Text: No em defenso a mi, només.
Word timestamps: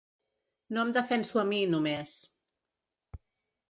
No 0.77 0.85
em 0.85 0.95
defenso 0.95 1.43
a 1.43 1.45
mi, 1.53 1.61
només. 1.77 2.19